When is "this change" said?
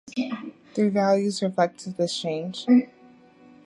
1.95-2.65